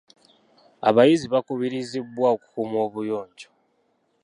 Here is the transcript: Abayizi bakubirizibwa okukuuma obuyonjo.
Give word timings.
Abayizi 0.89 1.25
bakubirizibwa 1.33 2.25
okukuuma 2.35 2.77
obuyonjo. 2.85 3.47